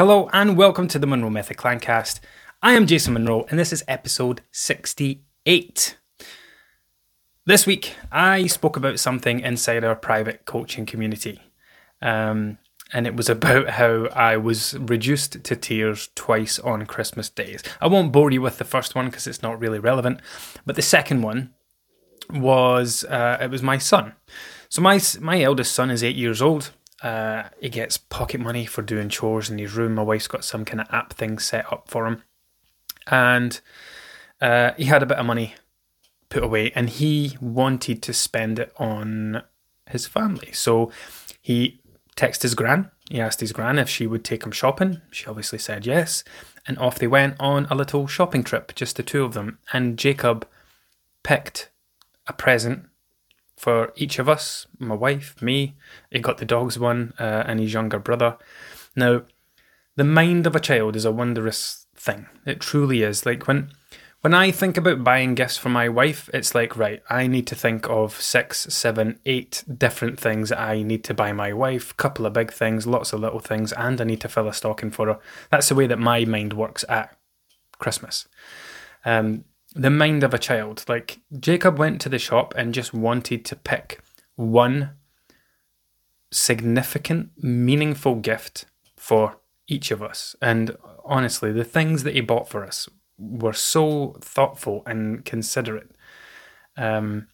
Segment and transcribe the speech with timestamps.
[0.00, 2.20] Hello and welcome to the Monroe Method Clancast.
[2.62, 5.98] I am Jason Monroe and this is episode 68.
[7.44, 11.38] This week I spoke about something inside our private coaching community.
[12.00, 12.56] Um,
[12.94, 17.62] and it was about how I was reduced to tears twice on Christmas days.
[17.78, 20.22] I won't bore you with the first one because it's not really relevant,
[20.64, 21.52] but the second one
[22.30, 24.14] was uh, it was my son.
[24.70, 26.70] So my my eldest son is eight years old.
[27.02, 29.94] Uh, he gets pocket money for doing chores in his room.
[29.94, 32.22] My wife's got some kind of app thing set up for him,
[33.06, 33.60] and
[34.40, 35.54] uh, he had a bit of money
[36.28, 39.42] put away, and he wanted to spend it on
[39.88, 40.52] his family.
[40.52, 40.90] So
[41.40, 41.80] he
[42.16, 42.90] texted his gran.
[43.08, 45.00] He asked his gran if she would take him shopping.
[45.10, 46.22] She obviously said yes,
[46.66, 49.58] and off they went on a little shopping trip, just the two of them.
[49.72, 50.46] And Jacob
[51.22, 51.70] picked
[52.26, 52.86] a present
[53.60, 55.76] for each of us my wife, me.
[56.10, 58.38] He got the dogs one, uh, and his younger brother.
[58.96, 59.24] Now,
[59.96, 62.26] the mind of a child is a wondrous thing.
[62.46, 63.26] It truly is.
[63.26, 63.70] Like when.
[64.22, 67.54] When I think about buying gifts for my wife, it's like, right, I need to
[67.54, 72.34] think of six, seven, eight different things I need to buy my wife, couple of
[72.34, 75.18] big things, lots of little things, and I need to fill a stocking for her.
[75.50, 77.16] That's the way that my mind works at
[77.78, 78.28] Christmas.
[79.06, 80.84] Um, the mind of a child.
[80.88, 84.00] Like Jacob went to the shop and just wanted to pick
[84.36, 84.90] one
[86.30, 90.36] significant, meaningful gift for each of us.
[90.40, 95.90] And honestly, the things that he bought for us were so thoughtful and considerate.
[96.76, 97.28] Um,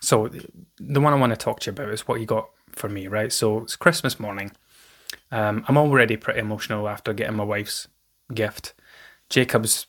[0.00, 0.30] so
[0.78, 3.06] the one I want to talk to you about is what he got for me,
[3.06, 3.32] right?
[3.32, 4.52] So it's Christmas morning.
[5.30, 7.88] Um, I'm already pretty emotional after getting my wife's
[8.32, 8.74] gift.
[9.28, 9.86] Jacob's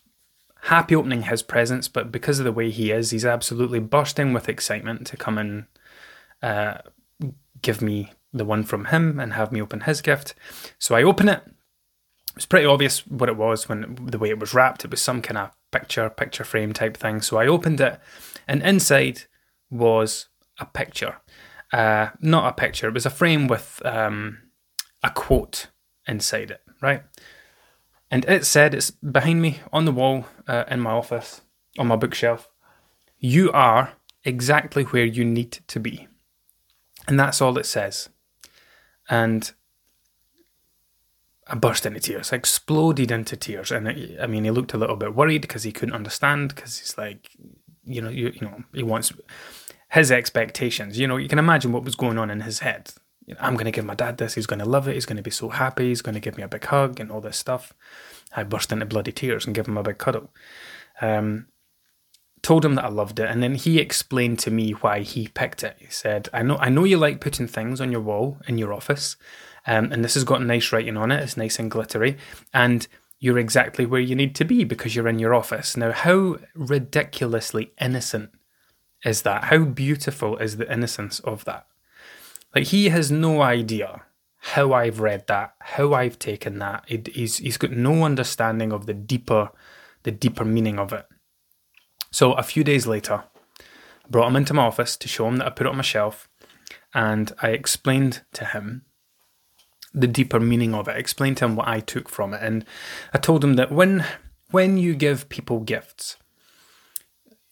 [0.64, 4.48] happy opening his presents, but because of the way he is, he's absolutely bursting with
[4.48, 5.66] excitement to come and
[6.42, 6.78] uh,
[7.62, 10.34] give me the one from him and have me open his gift.
[10.80, 11.44] So I open it.
[11.46, 14.86] It was pretty obvious what it was when the way it was wrapped.
[14.86, 17.22] It was some kind of picture, picture frame type thing.
[17.22, 18.00] So I opened it,
[18.48, 19.24] and inside
[19.70, 20.30] was
[20.60, 21.18] a picture.
[21.72, 22.88] Uh, not a picture.
[22.88, 24.40] It was a frame with um,
[25.04, 25.68] a quote
[26.08, 26.62] inside it.
[26.82, 27.04] Right.
[28.14, 31.42] And it said, it's behind me on the wall uh, in my office,
[31.80, 32.48] on my bookshelf.
[33.18, 33.94] You are
[34.24, 36.08] exactly where you need to be.
[37.08, 38.10] And that's all it says.
[39.10, 39.52] And
[41.48, 43.72] I burst into tears, I exploded into tears.
[43.72, 46.78] And it, I mean, he looked a little bit worried because he couldn't understand, because
[46.78, 47.32] he's like,
[47.84, 49.12] you know, you, you know, he wants
[49.90, 51.00] his expectations.
[51.00, 52.94] You know, you can imagine what was going on in his head
[53.26, 54.36] you know, I'm going to give my dad this.
[54.36, 54.96] He's going to love it.
[54.96, 55.90] He's going to be so happy.
[55.90, 57.74] He's going to give me a big hug and all this stuff.
[58.36, 60.32] I burst into bloody tears and give him a big cuddle.
[61.02, 61.48] Um,
[62.42, 65.64] told him that I loved it, and then he explained to me why he picked
[65.64, 65.78] it.
[65.80, 68.74] He said, "I know, I know you like putting things on your wall in your
[68.74, 69.16] office,
[69.66, 71.24] um, and this has got nice writing on it.
[71.24, 72.18] It's nice and glittery,
[72.54, 72.88] and."
[73.20, 75.78] You're exactly where you need to be because you're in your office.
[75.78, 78.32] Now, how ridiculously innocent
[79.06, 79.46] is that?
[79.46, 81.66] How beautiful is the innocence of that?
[82.56, 84.04] Like he has no idea
[84.38, 86.84] how I've read that, how I've taken that.
[86.88, 89.52] It, he's he's got no understanding of the deeper
[90.04, 91.06] the deeper meaning of it.
[92.12, 93.24] So a few days later,
[94.06, 95.82] I brought him into my office to show him that I put it on my
[95.82, 96.30] shelf,
[96.94, 98.84] and I explained to him
[99.94, 100.96] the deeper meaning of it.
[100.96, 102.66] I explained to him what I took from it, and
[103.14, 104.06] I told him that when
[104.52, 106.18] when you give people gifts,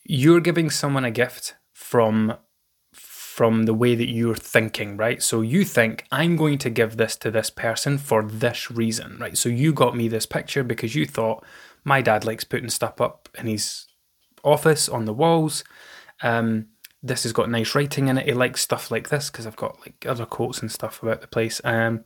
[0.03, 2.35] you're giving someone a gift from
[3.41, 5.19] from the way that you're thinking, right?
[5.23, 9.35] So you think, I'm going to give this to this person for this reason, right?
[9.35, 11.43] So you got me this picture because you thought
[11.83, 13.87] my dad likes putting stuff up in his
[14.43, 15.63] office on the walls.
[16.21, 16.67] Um,
[17.01, 18.27] this has got nice writing in it.
[18.27, 21.27] He likes stuff like this because I've got like other quotes and stuff about the
[21.27, 21.59] place.
[21.63, 22.03] Um,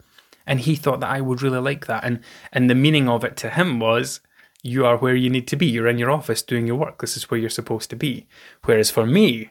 [0.48, 2.06] and he thought that I would really like that.
[2.06, 2.22] And
[2.54, 4.22] and the meaning of it to him was,
[4.64, 5.66] you are where you need to be.
[5.66, 7.02] You're in your office doing your work.
[7.02, 8.26] This is where you're supposed to be.
[8.64, 9.50] Whereas for me,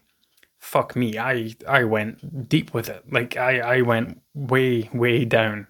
[0.65, 3.05] fuck me, I I went deep with it.
[3.13, 5.67] Like I I went way way down.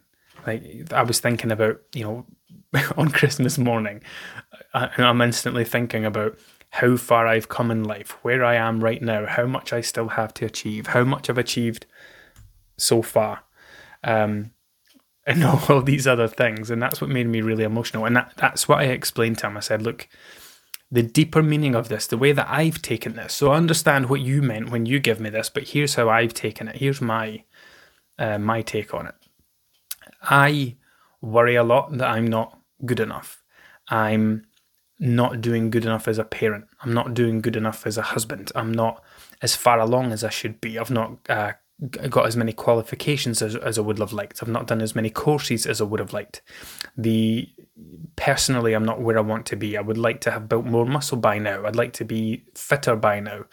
[0.47, 2.27] Like I was thinking about you know
[2.97, 4.03] on Christmas morning,
[4.73, 6.39] I, I'm instantly thinking about
[6.71, 10.09] how far I've come in life, where I am right now, how much I still
[10.09, 11.87] have to achieve, how much I've achieved
[12.77, 13.45] so far.
[14.03, 14.53] Um,
[15.27, 16.69] and all these other things.
[16.71, 18.05] And that's what made me really emotional.
[18.05, 19.57] And that, that's what I explained to him.
[19.57, 20.07] I said, look,
[20.95, 23.35] the deeper meaning of this, the way that I've taken this.
[23.35, 26.33] So I understand what you meant when you give me this, but here's how I've
[26.35, 26.77] taken it.
[26.77, 27.43] Here's my
[28.17, 29.15] uh, my take on it.
[30.23, 30.77] I
[31.21, 33.43] worry a lot that I'm not good enough.
[33.89, 34.47] I'm
[35.01, 36.67] not doing good enough as a parent.
[36.81, 38.53] I'm not doing good enough as a husband.
[38.55, 39.03] I'm not
[39.43, 40.79] as far along as I should be.
[40.79, 41.55] I've not uh,
[42.09, 44.43] got as many qualifications as, as I would have liked.
[44.43, 46.43] I've not done as many courses as I would have liked.
[46.97, 47.49] The
[48.17, 49.77] personally, I'm not where I want to be.
[49.77, 51.67] I would like to have built more muscle by now.
[51.67, 53.47] I'd like to be fitter by now.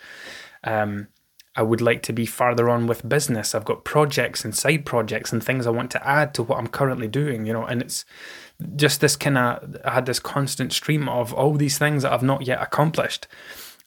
[0.63, 1.07] Um,
[1.55, 3.53] I would like to be farther on with business.
[3.53, 6.67] I've got projects and side projects and things I want to add to what I'm
[6.67, 8.05] currently doing, you know, and it's
[8.77, 12.23] just this kind of, I had this constant stream of all these things that I've
[12.23, 13.27] not yet accomplished.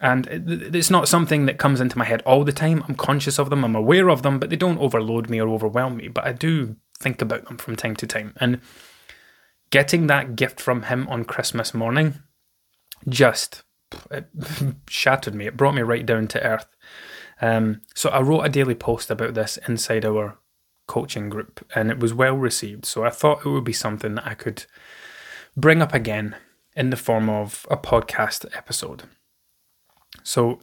[0.04, 2.84] And it's not something that comes into my head all the time.
[2.86, 5.96] I'm conscious of them, I'm aware of them, but they don't overload me or overwhelm
[5.96, 6.08] me.
[6.08, 8.34] But I do think about them from time to time.
[8.38, 8.60] And
[9.70, 12.20] getting that gift from him on Christmas morning
[13.08, 13.62] just
[14.10, 14.28] it
[14.90, 15.46] shattered me.
[15.46, 16.76] It brought me right down to earth.
[17.40, 20.36] Um, so I wrote a daily post about this inside our
[20.86, 22.84] coaching group, and it was well received.
[22.84, 24.66] So I thought it would be something that I could
[25.56, 26.36] bring up again
[26.76, 29.04] in the form of a podcast episode.
[30.24, 30.60] So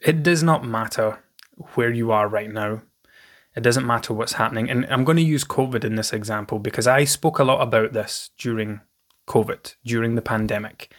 [0.00, 1.18] it does not matter
[1.74, 2.82] where you are right now.
[3.56, 4.70] It doesn't matter what's happening.
[4.70, 7.92] And I'm going to use COVID in this example because I spoke a lot about
[7.92, 8.82] this during
[9.26, 10.92] COVID, during the pandemic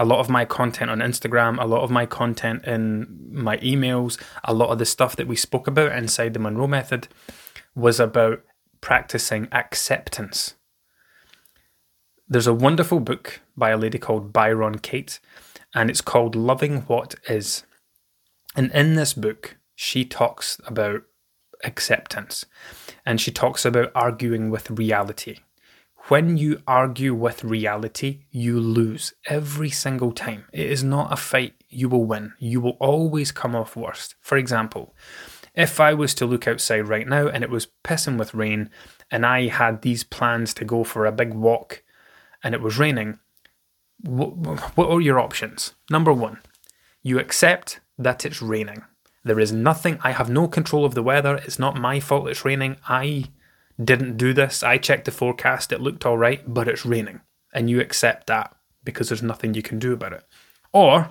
[0.00, 4.18] a lot of my content on Instagram, a lot of my content in my emails,
[4.44, 7.06] a lot of the stuff that we spoke about inside the Monroe Method
[7.74, 8.42] was about
[8.80, 10.54] practicing acceptance.
[12.26, 15.18] There's a wonderful book by a lady called Byron Katie,
[15.74, 17.64] and it's called Loving What Is.
[18.56, 21.02] And in this book, she talks about
[21.64, 22.46] acceptance
[23.04, 25.40] and she talks about arguing with reality
[26.08, 30.44] when you argue with reality, you lose every single time.
[30.52, 32.32] It is not a fight you will win.
[32.40, 34.16] You will always come off worst.
[34.20, 34.92] For example,
[35.54, 38.70] if I was to look outside right now and it was pissing with rain
[39.08, 41.84] and I had these plans to go for a big walk
[42.42, 43.20] and it was raining,
[44.02, 45.74] what are your options?
[45.90, 46.38] Number one,
[47.02, 48.82] you accept that it's raining.
[49.24, 51.36] There is nothing, I have no control of the weather.
[51.44, 52.76] It's not my fault it's raining.
[52.88, 53.26] I
[53.82, 54.62] didn't do this.
[54.62, 57.20] I checked the forecast, it looked all right, but it's raining.
[57.52, 58.54] And you accept that
[58.84, 60.24] because there's nothing you can do about it.
[60.72, 61.10] Or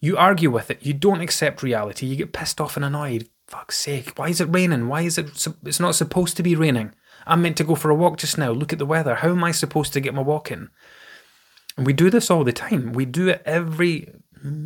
[0.00, 3.28] you argue with it, you don't accept reality, you get pissed off and annoyed.
[3.46, 4.88] Fuck's sake, why is it raining?
[4.88, 5.46] Why is it?
[5.64, 6.94] It's not supposed to be raining.
[7.26, 8.50] I'm meant to go for a walk just now.
[8.50, 9.16] Look at the weather.
[9.16, 10.70] How am I supposed to get my walk in?
[11.76, 12.92] We do this all the time.
[12.92, 14.14] We do it every,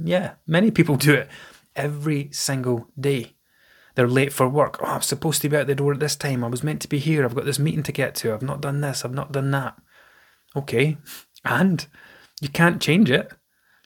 [0.05, 1.28] yeah, many people do it
[1.75, 3.34] every single day.
[3.94, 4.78] They're late for work.
[4.81, 6.44] Oh, I'm supposed to be out the door at this time.
[6.44, 7.25] I was meant to be here.
[7.25, 8.32] I've got this meeting to get to.
[8.32, 9.05] I've not done this.
[9.05, 9.76] I've not done that.
[10.55, 10.99] Okay.
[11.44, 11.87] And
[12.40, 13.32] you can't change it.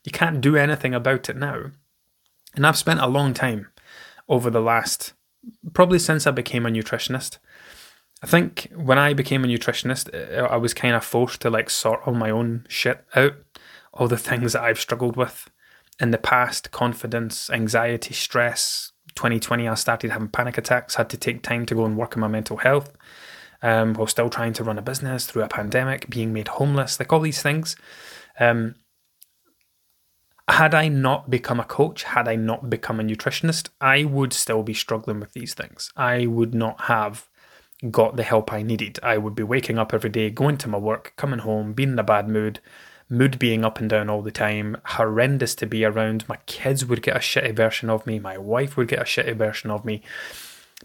[0.04, 1.70] You can't do anything about it now.
[2.54, 3.69] And I've spent a long time
[4.28, 5.14] over the last,
[5.72, 7.38] probably since I became a nutritionist.
[8.22, 11.70] I think when I became a nutritionist, uh, I was kind of forced to like
[11.70, 13.34] sort all my own shit out,
[13.92, 15.50] all the things that I've struggled with
[16.00, 21.42] in the past confidence, anxiety, stress, 2020, I started having panic attacks, had to take
[21.42, 22.96] time to go and work on my mental health
[23.62, 27.12] um, while still trying to run a business through a pandemic, being made homeless, like
[27.12, 27.76] all these things.
[28.40, 28.76] Um,
[30.48, 34.62] had I not become a coach, had I not become a nutritionist, I would still
[34.62, 35.92] be struggling with these things.
[35.96, 37.28] I would not have
[37.90, 38.99] got the help I needed.
[39.02, 41.99] I would be waking up every day, going to my work, coming home, being in
[41.99, 42.61] a bad mood,
[43.08, 46.29] mood being up and down all the time, horrendous to be around.
[46.29, 49.37] My kids would get a shitty version of me, my wife would get a shitty
[49.37, 50.02] version of me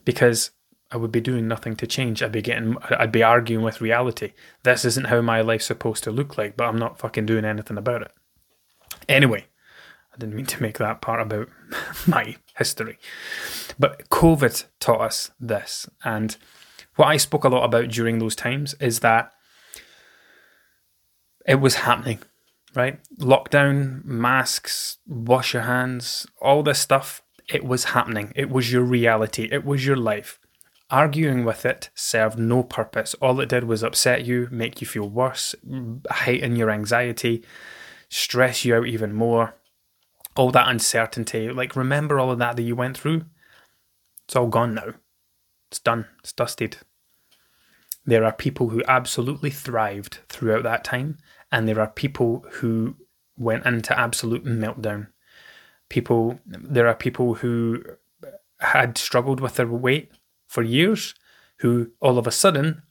[0.06, 0.52] because
[0.90, 2.24] I would be doing nothing to change.
[2.24, 4.34] I'd be getting I'd be arguing with reality.
[4.64, 7.78] This isn't how my life's supposed to look like, but I'm not fucking doing anything
[7.78, 8.12] about it.
[9.10, 9.46] Anyway,
[10.14, 11.50] I didn't mean to make that part about
[12.08, 12.98] my history.
[13.78, 16.38] But COVID taught us this and
[16.98, 19.32] what I spoke a lot about during those times is that
[21.48, 22.20] it was happening,
[22.76, 23.00] right?
[23.20, 28.34] Lockdown, masks, wash your hands, all this stuff, it was happening.
[28.36, 30.40] It was your reality, it was your life.
[30.90, 33.14] Arguing with it served no purpose.
[33.16, 35.54] All it did was upset you, make you feel worse,
[36.10, 37.44] heighten your anxiety,
[38.10, 39.56] stress you out even more.
[40.36, 43.26] All that uncertainty, like remember all of that that you went through?
[44.26, 44.94] It's all gone now.
[45.70, 46.06] It's done.
[46.20, 46.78] It's dusted.
[48.08, 51.18] There are people who absolutely thrived throughout that time,
[51.52, 52.96] and there are people who
[53.38, 55.08] went into absolute meltdown.
[55.90, 57.84] People, there are people who
[58.60, 60.12] had struggled with their weight
[60.48, 61.14] for years,
[61.58, 62.82] who all of a sudden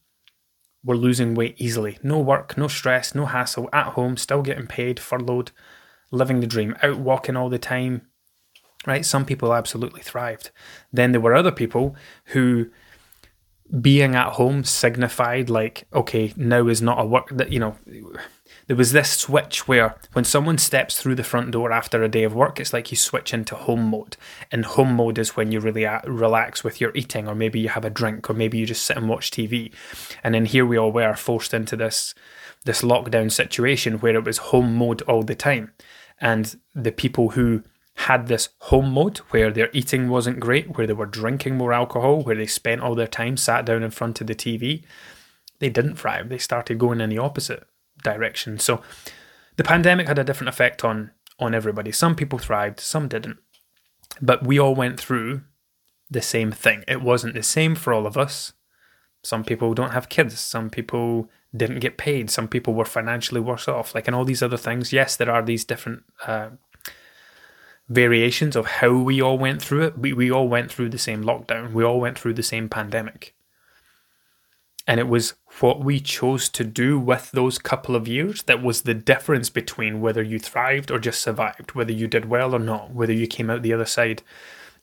[0.84, 1.98] were losing weight easily.
[2.02, 5.50] No work, no stress, no hassle, at home, still getting paid, furloughed,
[6.10, 8.02] living the dream, out walking all the time.
[8.86, 9.04] Right?
[9.04, 10.50] Some people absolutely thrived.
[10.92, 11.96] Then there were other people
[12.26, 12.70] who
[13.80, 17.76] being at home signified like, okay, now is not a work that, you know,
[18.66, 22.24] there was this switch where when someone steps through the front door after a day
[22.24, 24.16] of work, it's like you switch into home mode.
[24.50, 27.84] And home mode is when you really relax with your eating, or maybe you have
[27.84, 29.72] a drink, or maybe you just sit and watch TV.
[30.24, 32.14] And then here we all were forced into this
[32.64, 35.72] this lockdown situation where it was home mode all the time.
[36.20, 37.62] And the people who
[37.96, 42.22] had this home mode where their eating wasn't great, where they were drinking more alcohol,
[42.22, 44.84] where they spent all their time sat down in front of the TV,
[45.58, 46.28] they didn't thrive.
[46.28, 47.66] They started going in the opposite
[48.04, 48.58] direction.
[48.58, 48.82] So
[49.56, 51.92] the pandemic had a different effect on on everybody.
[51.92, 53.38] Some people thrived, some didn't.
[54.22, 55.42] But we all went through
[56.10, 56.84] the same thing.
[56.88, 58.52] It wasn't the same for all of us.
[59.22, 60.38] Some people don't have kids.
[60.38, 62.30] Some people didn't get paid.
[62.30, 63.94] Some people were financially worse off.
[63.94, 64.92] Like, and all these other things.
[64.92, 66.50] Yes, there are these different uh,
[67.88, 69.98] variations of how we all went through it.
[69.98, 71.72] We, we all went through the same lockdown.
[71.72, 73.34] We all went through the same pandemic.
[74.86, 78.82] And it was what we chose to do with those couple of years that was
[78.82, 82.92] the difference between whether you thrived or just survived, whether you did well or not,
[82.92, 84.22] whether you came out the other side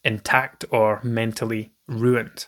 [0.04, 2.48] intact or mentally ruined.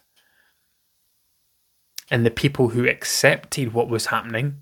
[2.12, 4.58] And the people who accepted what was happening,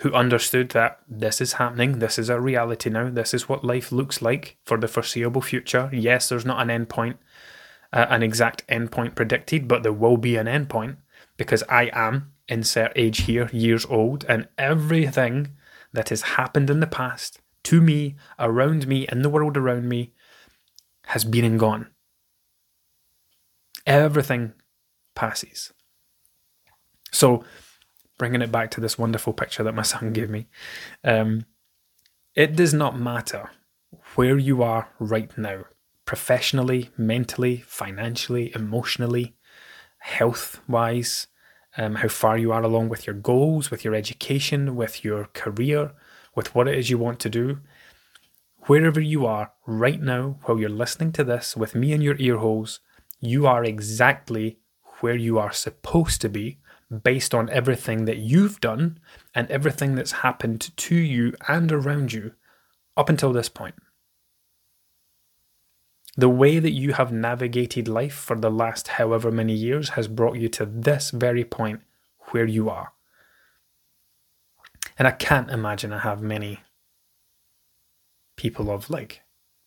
[0.00, 3.92] who understood that this is happening, this is a reality now, this is what life
[3.92, 5.90] looks like for the foreseeable future.
[5.92, 7.18] Yes, there's not an end point,
[7.92, 10.96] uh, an exact end point predicted, but there will be an end point
[11.36, 15.56] because I am, insert age here, years old, and everything
[15.92, 20.14] that has happened in the past to me, around me, in the world around me,
[21.06, 21.88] has been and gone.
[23.86, 24.54] Everything
[25.14, 25.72] passes.
[27.12, 27.44] So,
[28.20, 30.46] bringing it back to this wonderful picture that my son gave me,
[31.02, 31.46] um,
[32.34, 33.48] it does not matter
[34.14, 35.64] where you are right now,
[36.04, 39.34] professionally, mentally, financially, emotionally,
[40.00, 41.28] health wise,
[41.78, 45.92] um, how far you are along with your goals, with your education, with your career,
[46.34, 47.60] with what it is you want to do.
[48.66, 52.36] Wherever you are right now, while you're listening to this with me in your ear
[52.36, 52.80] holes,
[53.18, 54.58] you are exactly
[55.00, 56.58] where you are supposed to be
[56.90, 58.98] based on everything that you've done
[59.34, 62.32] and everything that's happened to you and around you
[62.96, 63.76] up until this point.
[66.16, 70.36] The way that you have navigated life for the last however many years has brought
[70.36, 71.80] you to this very point
[72.30, 72.92] where you are.
[74.98, 76.60] And I can't imagine I have many
[78.36, 79.22] people of like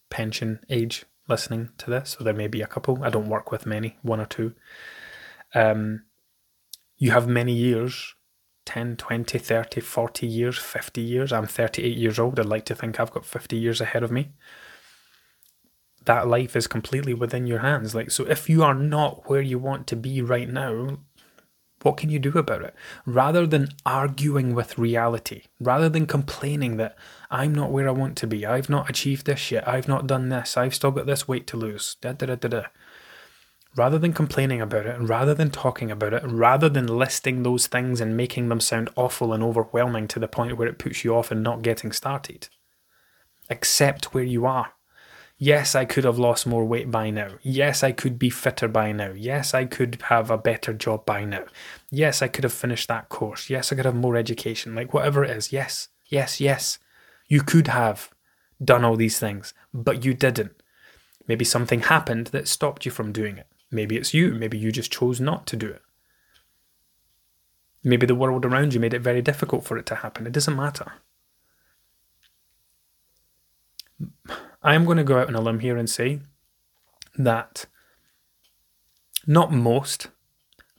[0.09, 2.17] pension age listening to this.
[2.17, 3.03] So there may be a couple.
[3.03, 4.53] I don't work with many, one or two.
[5.55, 6.03] Um,
[6.97, 8.15] you have many years
[8.65, 11.33] 10, 20, 30, 40 years, 50 years.
[11.33, 12.39] I'm 38 years old.
[12.39, 14.31] I'd like to think I've got 50 years ahead of me
[16.05, 17.95] that life is completely within your hands.
[17.95, 20.99] Like, so if you are not where you want to be right now,
[21.81, 22.73] what can you do about it?
[23.05, 26.97] Rather than arguing with reality, rather than complaining that
[27.29, 30.29] I'm not where I want to be, I've not achieved this yet, I've not done
[30.29, 32.63] this, I've still got this weight to lose, da da da da da.
[33.75, 37.67] Rather than complaining about it, and rather than talking about it, rather than listing those
[37.67, 41.15] things and making them sound awful and overwhelming to the point where it puts you
[41.15, 42.49] off and not getting started,
[43.49, 44.73] accept where you are
[45.37, 47.31] Yes, I could have lost more weight by now.
[47.41, 49.11] Yes, I could be fitter by now.
[49.11, 51.43] Yes, I could have a better job by now.
[51.89, 53.49] Yes, I could have finished that course.
[53.49, 54.73] Yes, I could have more education.
[54.73, 55.51] Like whatever it is.
[55.51, 56.79] Yes, yes, yes.
[57.27, 58.09] You could have
[58.63, 60.53] done all these things, but you didn't.
[61.27, 63.47] Maybe something happened that stopped you from doing it.
[63.73, 64.33] Maybe it's you.
[64.33, 65.81] Maybe you just chose not to do it.
[67.83, 70.25] Maybe the world around you made it very difficult for it to happen.
[70.25, 70.93] It doesn't matter.
[74.61, 76.21] I am going to go out on a limb here and say
[77.17, 77.65] that
[79.27, 80.07] not most,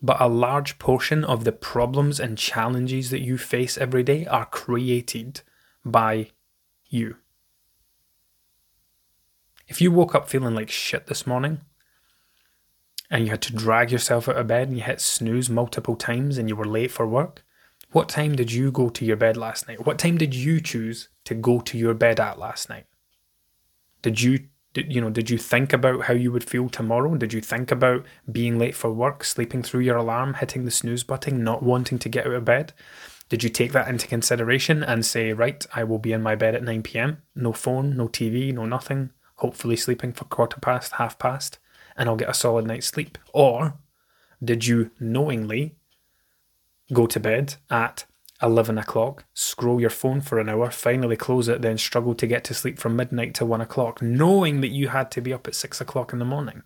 [0.01, 4.47] but a large portion of the problems and challenges that you face every day are
[4.47, 5.43] created
[5.85, 6.31] by
[6.89, 7.17] you.
[9.69, 11.61] If you woke up feeling like shit this morning
[13.15, 16.37] and you had to drag yourself out of bed and you hit snooze multiple times
[16.37, 17.45] and you were late for work,
[17.93, 19.87] what time did you go to your bed last night?
[19.87, 22.87] What time did you choose to go to your bed at last night?
[24.03, 24.41] Did you
[24.73, 27.15] did, you know did you think about how you would feel tomorrow?
[27.15, 31.05] Did you think about being late for work, sleeping through your alarm, hitting the snooze
[31.05, 32.73] button, not wanting to get out of bed?
[33.29, 36.57] Did you take that into consideration and say, right, I will be in my bed
[36.57, 41.17] at 9 p.m., no phone, no TV, no nothing, hopefully sleeping for quarter past, half
[41.17, 41.61] past,
[41.97, 43.19] and I'll get a solid night's sleep?
[43.33, 43.75] Or
[44.43, 45.77] did you knowingly
[46.93, 48.05] go to bed at
[48.43, 52.45] 11 o'clock, scroll your phone for an hour, finally close it, then struggle to get
[52.45, 55.55] to sleep from midnight to 1 o'clock, knowing that you had to be up at
[55.55, 56.63] 6 o'clock in the morning?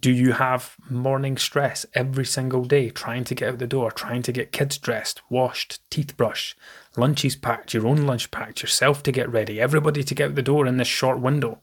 [0.00, 4.20] Do you have morning stress every single day, trying to get out the door, trying
[4.22, 6.58] to get kids dressed, washed, teeth brushed,
[6.94, 10.42] lunches packed, your own lunch packed, yourself to get ready, everybody to get out the
[10.42, 11.62] door in this short window?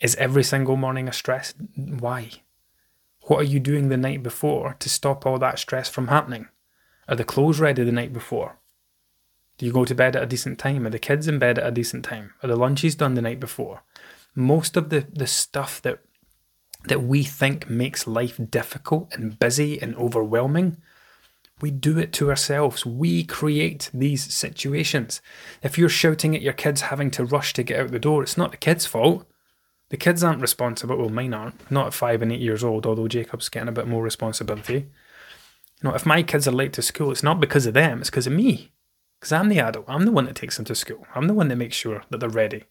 [0.00, 1.54] Is every single morning a stress?
[1.74, 2.30] Why?
[3.22, 6.48] What are you doing the night before to stop all that stress from happening?
[7.08, 8.58] Are the clothes ready the night before?
[9.56, 10.86] Do you go to bed at a decent time?
[10.86, 12.32] Are the kids in bed at a decent time?
[12.42, 13.82] Are the lunches done the night before?
[14.34, 16.00] Most of the, the stuff that
[16.84, 20.76] that we think makes life difficult and busy and overwhelming,
[21.60, 22.86] we do it to ourselves.
[22.86, 25.20] We create these situations.
[25.60, 28.36] If you're shouting at your kids having to rush to get out the door, it's
[28.36, 29.26] not the kids' fault.
[29.90, 30.96] The kids aren't responsible.
[30.96, 31.70] Well, mine aren't.
[31.70, 34.88] Not at five and eight years old, although Jacob's getting a bit more responsibility.
[35.82, 38.10] You know, if my kids are late to school, it's not because of them, it's
[38.10, 38.72] because of me.
[39.18, 39.86] Because I'm the adult.
[39.88, 41.06] I'm the one that takes them to school.
[41.14, 42.64] I'm the one that makes sure that they're ready.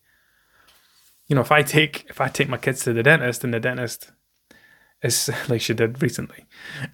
[1.27, 3.59] You know, if I take if I take my kids to the dentist and the
[3.59, 4.11] dentist
[5.01, 6.45] is like she did recently,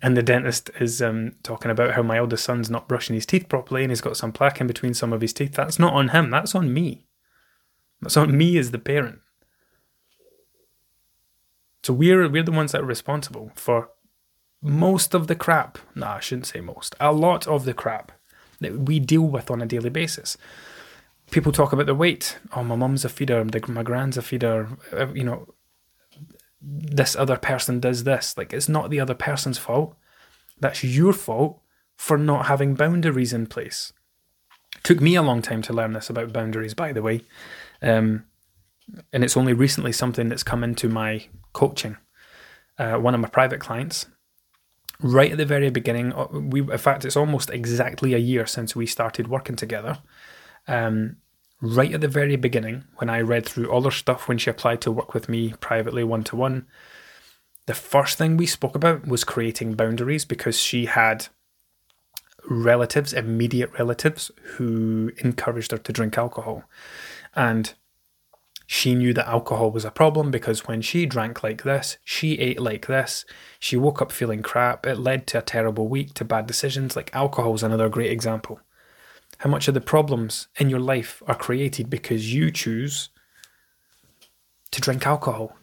[0.01, 3.47] and the dentist is um, talking about how my eldest son's not brushing his teeth
[3.47, 5.53] properly and he's got some plaque in between some of his teeth.
[5.53, 6.31] That's not on him.
[6.31, 7.05] That's on me.
[8.01, 9.19] That's on me as the parent.
[11.83, 13.89] So we're we're the ones that are responsible for
[14.61, 15.77] most of the crap.
[15.93, 16.95] Nah, I shouldn't say most.
[16.99, 18.13] A lot of the crap
[18.61, 20.37] that we deal with on a daily basis.
[21.31, 22.37] People talk about their weight.
[22.55, 23.43] Oh, my mum's a feeder.
[23.67, 24.69] My grand's a feeder.
[24.91, 25.53] Uh, you know,
[26.61, 28.37] this other person does this.
[28.37, 29.95] Like it's not the other person's fault.
[30.59, 31.59] That's your fault
[31.97, 33.91] for not having boundaries in place.
[34.83, 37.21] took me a long time to learn this about boundaries, by the way.
[37.81, 38.25] Um,
[39.11, 41.97] and it's only recently something that's come into my coaching.
[42.77, 44.07] Uh, one of my private clients,
[44.99, 48.75] right at the very beginning, uh, we in fact it's almost exactly a year since
[48.75, 49.99] we started working together.
[50.67, 51.17] Um,
[51.61, 54.81] right at the very beginning, when I read through all her stuff when she applied
[54.81, 56.67] to work with me privately one to one,
[57.65, 61.27] the first thing we spoke about was creating boundaries because she had
[62.49, 66.63] relatives, immediate relatives, who encouraged her to drink alcohol.
[67.35, 67.73] And
[68.65, 72.61] she knew that alcohol was a problem because when she drank like this, she ate
[72.61, 73.25] like this,
[73.59, 76.95] she woke up feeling crap, it led to a terrible week, to bad decisions.
[76.95, 78.59] Like alcohol is another great example.
[79.39, 83.09] How much of the problems in your life are created because you choose
[84.71, 85.57] to drink alcohol?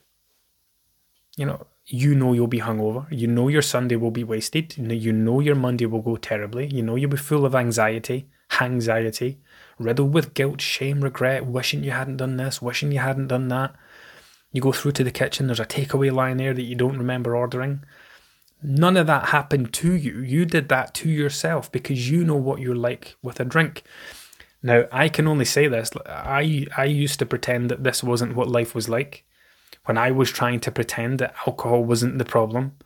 [1.36, 3.06] You know, you know you'll be hungover.
[3.10, 4.76] You know your Sunday will be wasted.
[4.76, 6.66] You know your Monday will go terribly.
[6.66, 8.28] You know you'll be full of anxiety,
[8.60, 9.38] anxiety
[9.80, 13.74] riddled with guilt, shame, regret, wishing you hadn't done this, wishing you hadn't done that.
[14.52, 17.34] You go through to the kitchen, there's a takeaway line there that you don't remember
[17.34, 17.82] ordering.
[18.62, 20.20] None of that happened to you.
[20.20, 23.82] You did that to yourself because you know what you're like with a drink.
[24.62, 25.90] Now, I can only say this.
[26.04, 29.24] I I used to pretend that this wasn't what life was like.
[29.86, 32.76] When I was trying to pretend that alcohol wasn't the problem,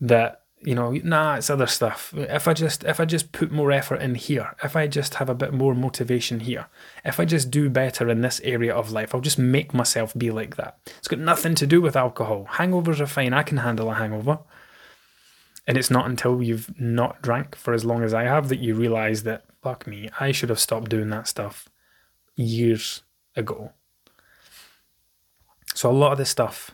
[0.00, 2.12] that you know, nah, it's other stuff.
[2.16, 5.28] If I just if I just put more effort in here, if I just have
[5.28, 6.66] a bit more motivation here,
[7.04, 10.32] if I just do better in this area of life, I'll just make myself be
[10.32, 10.78] like that.
[10.98, 12.48] It's got nothing to do with alcohol.
[12.54, 13.32] Hangovers are fine.
[13.32, 14.40] I can handle a hangover.
[15.68, 18.74] And it's not until you've not drank for as long as I have that you
[18.74, 21.68] realize that fuck me, I should have stopped doing that stuff
[22.34, 23.04] years
[23.36, 23.72] ago.
[25.74, 26.72] So a lot of the stuff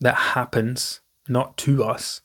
[0.00, 2.20] that happens not to us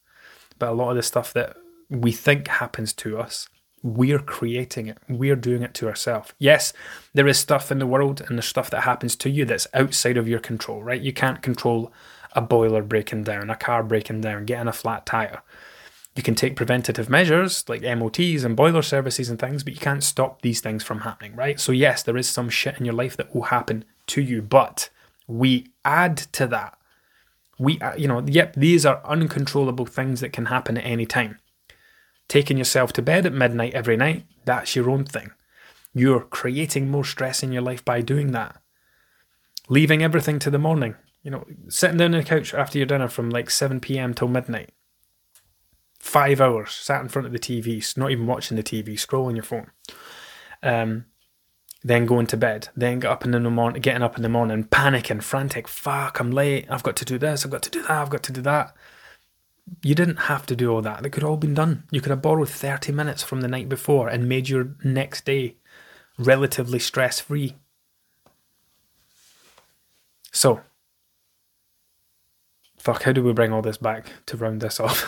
[0.57, 1.57] but a lot of the stuff that
[1.89, 3.47] we think happens to us,
[3.83, 4.97] we're creating it.
[5.07, 6.33] We're doing it to ourselves.
[6.39, 6.73] Yes,
[7.13, 10.17] there is stuff in the world and there's stuff that happens to you that's outside
[10.17, 11.01] of your control, right?
[11.01, 11.93] You can't control
[12.33, 15.43] a boiler breaking down, a car breaking down, getting a flat tire.
[16.15, 20.03] You can take preventative measures like MOTs and boiler services and things, but you can't
[20.03, 21.59] stop these things from happening, right?
[21.59, 24.89] So, yes, there is some shit in your life that will happen to you, but
[25.27, 26.77] we add to that
[27.57, 31.39] we, uh, you know, yep, these are uncontrollable things that can happen at any time.
[32.27, 35.31] Taking yourself to bed at midnight every night, that's your own thing.
[35.93, 38.61] You're creating more stress in your life by doing that.
[39.69, 43.07] Leaving everything to the morning, you know, sitting down on the couch after your dinner
[43.07, 44.13] from like 7 p.m.
[44.13, 44.71] till midnight.
[45.99, 49.43] Five hours sat in front of the TV, not even watching the TV, scrolling your
[49.43, 49.71] phone.
[50.61, 51.05] Um,
[51.85, 54.63] then going to bed, then get up in the morning, getting up in the morning,
[54.63, 55.67] panicking, frantic.
[55.67, 56.65] Fuck, I'm late.
[56.67, 57.45] I've got to do this.
[57.45, 57.91] I've got to do that.
[57.91, 58.75] I've got to do that.
[59.83, 61.05] You didn't have to do all that.
[61.05, 61.83] It could all been done.
[61.91, 65.57] You could have borrowed 30 minutes from the night before and made your next day
[66.17, 67.53] relatively stress free.
[70.31, 70.61] So,
[72.79, 75.05] fuck, how do we bring all this back to round this off?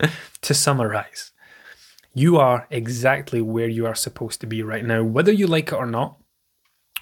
[0.42, 1.32] to summarize,
[2.16, 5.74] you are exactly where you are supposed to be right now, whether you like it
[5.74, 6.16] or not,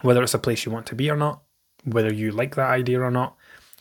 [0.03, 1.41] whether it's a place you want to be or not,
[1.85, 3.37] whether you like that idea or not.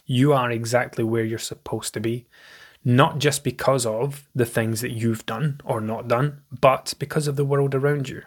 [0.05, 2.27] You are exactly where you're supposed to be,
[2.85, 7.35] not just because of the things that you've done or not done, but because of
[7.35, 8.21] the world around you,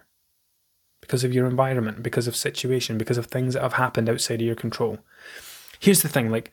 [1.00, 4.46] because of your environment, because of situation, because of things that have happened outside of
[4.48, 4.98] your control.
[5.78, 6.50] Here's the thing like,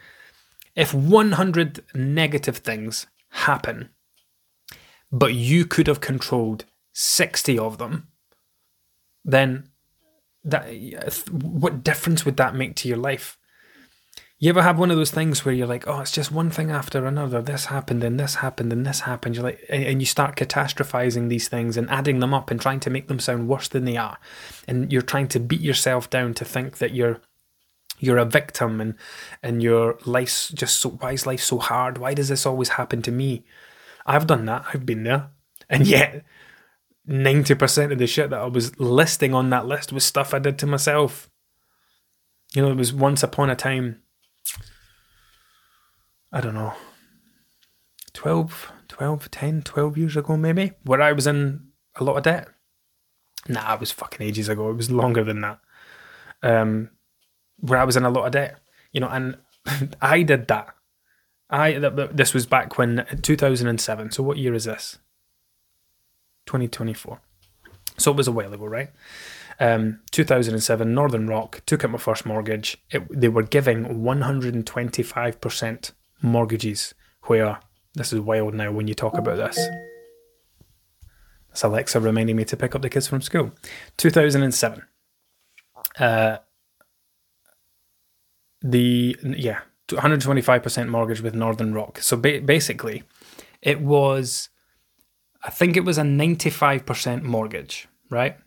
[0.76, 3.90] if 100 negative things happen,
[5.14, 8.08] but you could have controlled 60 of them,
[9.24, 9.70] then
[10.44, 10.66] that
[11.32, 13.38] what difference would that make to your life?
[14.40, 16.72] You ever have one of those things where you're like, oh, it's just one thing
[16.72, 17.44] after another.
[17.44, 19.36] This happened and this happened and this happened.
[19.36, 22.90] You're like, and you start catastrophizing these things and adding them up and trying to
[22.90, 24.18] make them sound worse than they are,
[24.68, 27.22] and you're trying to beat yourself down to think that you're
[28.00, 28.96] you're a victim and
[29.44, 32.00] and your life's just so why is life so hard?
[32.00, 33.46] Why does this always happen to me?
[34.06, 34.66] I've done that.
[34.74, 35.30] I've been there,
[35.70, 36.24] and yet
[37.08, 40.58] 90% of the shit that I was listing on that list was stuff I did
[40.60, 41.30] to myself.
[42.54, 44.02] You know, it was once upon a time,
[46.32, 46.74] I don't know,
[48.14, 52.48] 12, 12, 10, 12 years ago maybe, where I was in a lot of debt.
[53.50, 54.70] Nah, it was fucking ages ago.
[54.70, 55.60] It was longer than that.
[56.42, 56.92] Um,
[57.58, 58.60] where I was in a lot of debt,
[58.92, 59.38] you know, and
[60.02, 60.74] I did that.
[61.50, 64.12] I this was back when 2007.
[64.12, 64.98] So what year is this?
[66.46, 67.20] 2024.
[67.98, 68.90] So it was a while ago, right?
[69.60, 72.78] Um, 2007, Northern Rock took out my first mortgage.
[72.90, 77.60] It, they were giving 125% mortgages, where
[77.94, 79.60] this is wild now when you talk about this.
[81.50, 83.52] That's Alexa reminding me to pick up the kids from school.
[83.98, 84.82] 2007.
[86.00, 86.38] Uh,
[88.64, 89.60] the, yeah,
[89.94, 92.00] 125% mortgage with Northern Rock.
[92.00, 93.04] So ba- basically,
[93.62, 94.50] it was
[95.44, 98.38] I think it was a 95% mortgage, right?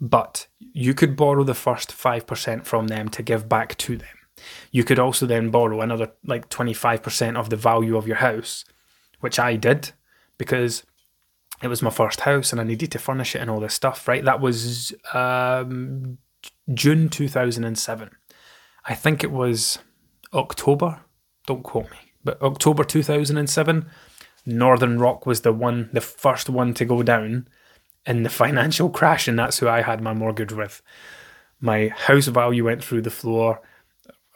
[0.00, 4.08] But you could borrow the first 5% from them to give back to them.
[4.70, 8.64] You could also then borrow another like 25% of the value of your house,
[9.20, 9.92] which I did
[10.38, 10.84] because
[11.62, 14.08] it was my first house and I needed to furnish it and all this stuff,
[14.08, 14.24] right?
[14.24, 16.16] That was um,
[16.72, 18.10] June 2007.
[18.86, 19.78] I think it was
[20.32, 21.00] October,
[21.46, 23.86] don't quote me, but October 2007
[24.46, 27.48] Northern Rock was the one, the first one to go down
[28.06, 30.82] in the financial crash, and that's who I had my mortgage with.
[31.60, 33.60] My house value went through the floor.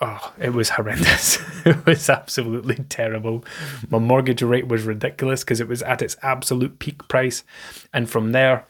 [0.00, 1.38] Oh, it was horrendous.
[1.64, 3.44] it was absolutely terrible.
[3.88, 7.42] My mortgage rate was ridiculous because it was at its absolute peak price.
[7.92, 8.66] And from there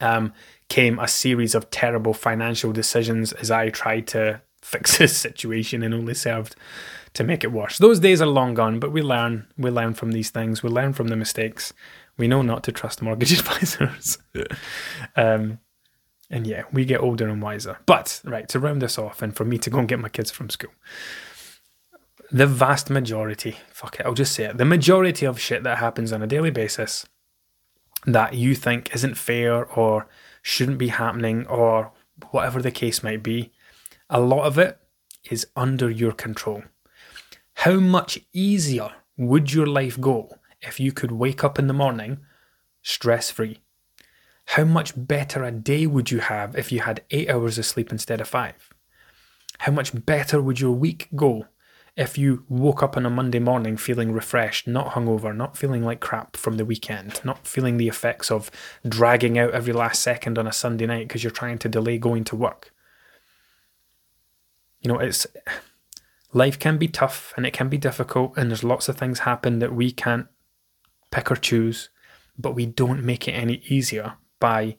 [0.00, 0.34] um,
[0.68, 5.94] came a series of terrible financial decisions as I tried to fix this situation and
[5.94, 6.56] only served
[7.12, 7.78] to make it worse.
[7.78, 9.46] Those days are long gone, but we learn.
[9.56, 10.62] We learn from these things.
[10.62, 11.72] We learn from the mistakes.
[12.16, 14.18] We know not to trust mortgage advisors.
[15.16, 15.58] um,
[16.30, 17.78] and yeah, we get older and wiser.
[17.86, 20.30] But, right, to round this off and for me to go and get my kids
[20.30, 20.72] from school,
[22.32, 26.12] the vast majority, fuck it, I'll just say it, the majority of shit that happens
[26.12, 27.06] on a daily basis
[28.06, 30.08] that you think isn't fair or
[30.42, 31.92] shouldn't be happening or
[32.30, 33.52] whatever the case might be,
[34.10, 34.78] a lot of it
[35.30, 36.62] is under your control.
[37.54, 42.18] How much easier would your life go if you could wake up in the morning
[42.82, 43.60] stress free?
[44.46, 47.90] How much better a day would you have if you had eight hours of sleep
[47.90, 48.70] instead of five?
[49.60, 51.46] How much better would your week go
[51.96, 56.00] if you woke up on a Monday morning feeling refreshed, not hungover, not feeling like
[56.00, 58.50] crap from the weekend, not feeling the effects of
[58.86, 62.24] dragging out every last second on a Sunday night because you're trying to delay going
[62.24, 62.73] to work?
[64.84, 65.26] You know, it's
[66.32, 69.58] life can be tough and it can be difficult, and there's lots of things happen
[69.58, 70.28] that we can't
[71.10, 71.88] pick or choose,
[72.38, 74.76] but we don't make it any easier by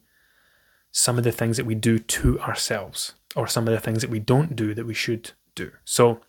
[0.91, 4.09] some of the things that we do to ourselves or some of the things that
[4.09, 5.71] we don't do that we should do.
[5.83, 6.21] So,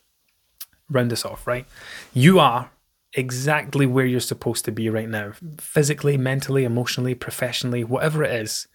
[0.89, 1.65] round this off, right?
[2.13, 2.71] You are
[3.13, 8.67] exactly where you're supposed to be right now physically, mentally, emotionally, professionally, whatever it is.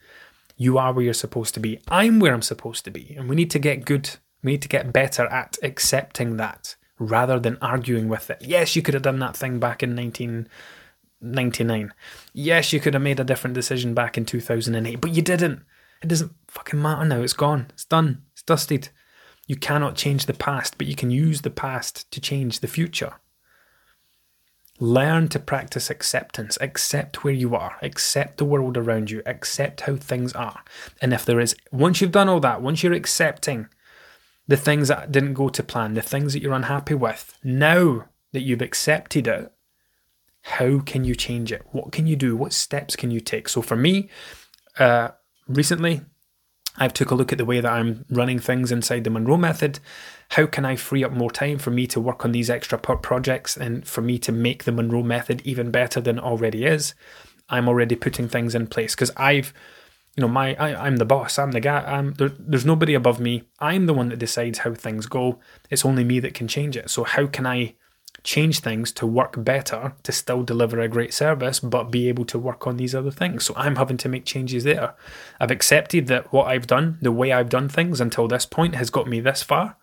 [0.57, 1.81] You are where you're supposed to be.
[1.89, 3.15] I'm where I'm supposed to be.
[3.17, 7.39] And we need to get good we need to get better at accepting that rather
[7.39, 8.39] than arguing with it.
[8.41, 11.93] Yes, you could have done that thing back in 1999.
[12.33, 15.63] Yes, you could have made a different decision back in 2008, but you didn't.
[16.03, 17.23] It doesn't fucking matter now.
[17.23, 17.67] It's gone.
[17.71, 18.23] It's done.
[18.33, 18.89] It's dusted.
[19.47, 23.15] You cannot change the past, but you can use the past to change the future.
[24.81, 26.59] Learn to practice acceptance.
[26.61, 27.77] Accept where you are.
[27.83, 29.23] Accept the world around you.
[29.27, 30.65] Accept how things are.
[31.01, 33.69] And if there is, once you've done all that, once you're accepting
[34.53, 37.39] the things that didn't go to plan, the things that you're unhappy with.
[37.43, 39.51] Now that you've accepted it,
[40.43, 41.63] how can you change it?
[41.73, 42.37] What can you do?
[42.37, 43.49] What steps can you take?
[43.49, 44.11] So for me,
[44.79, 45.13] uh,
[45.49, 46.03] recently,
[46.77, 49.81] I've took a look at the way that I'm running things inside the Monroe method.
[50.33, 53.57] How can I free up more time for me to work on these extra projects
[53.57, 56.95] and for me to make the Monroe method even better than it already is?
[57.49, 59.55] I'm already putting things in place because I've,
[60.17, 61.39] you know, my I, am the boss.
[61.39, 61.81] I'm the guy.
[61.81, 63.45] I'm there, there's nobody above me.
[63.61, 65.39] I'm the one that decides how things go.
[65.71, 66.91] It's only me that can change it.
[66.91, 67.75] So how can I
[68.25, 72.39] change things to work better to still deliver a great service, but be able to
[72.39, 73.45] work on these other things.
[73.45, 74.95] So I'm having to make changes there.
[75.41, 78.91] I've accepted that what I've done, the way I've done things until this point, has
[78.91, 79.77] got me this far.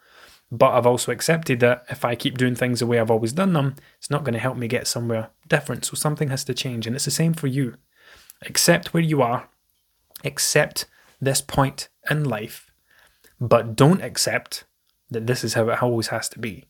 [0.51, 3.53] But I've also accepted that if I keep doing things the way I've always done
[3.53, 5.85] them, it's not going to help me get somewhere different.
[5.85, 6.87] So something has to change.
[6.87, 7.75] And it's the same for you.
[8.43, 9.49] Accept where you are,
[10.23, 10.85] accept
[11.21, 12.71] this point in life,
[13.39, 14.65] but don't accept
[15.09, 16.65] that this is how it always has to be.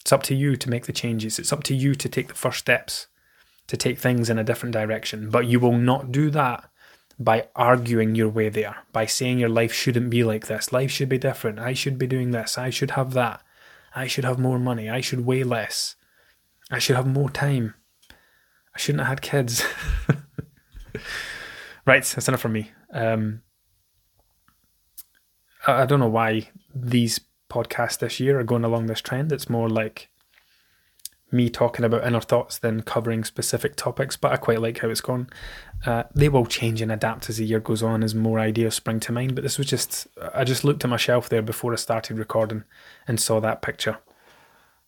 [0.00, 1.38] It's up to you to make the changes.
[1.38, 3.08] It's up to you to take the first steps,
[3.66, 5.30] to take things in a different direction.
[5.30, 6.70] But you will not do that
[7.18, 10.72] by arguing your way there, by saying your life shouldn't be like this.
[10.72, 11.58] Life should be different.
[11.58, 12.56] I should be doing this.
[12.56, 13.42] I should have that.
[13.94, 14.88] I should have more money.
[14.88, 15.96] I should weigh less.
[16.70, 17.74] I should have more time.
[18.74, 19.64] I shouldn't have had kids.
[21.86, 22.72] right, that's enough from me.
[22.92, 23.42] Um,
[25.66, 29.32] I, don't know why these podcasts this year are going along this trend.
[29.32, 30.08] It's more like
[31.32, 35.00] me talking about inner thoughts than covering specific topics, but I quite like how it's
[35.00, 35.28] gone.
[35.86, 39.00] Uh, they will change and adapt as the year goes on as more ideas spring
[39.00, 41.76] to mind, but this was just, I just looked at my shelf there before I
[41.76, 42.64] started recording
[43.06, 43.98] and saw that picture.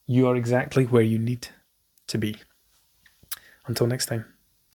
[0.07, 1.49] You are exactly where you need
[2.09, 2.37] to be.
[3.67, 4.32] Until next time.